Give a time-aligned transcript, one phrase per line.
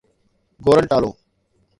[0.65, 1.11] Gorontalo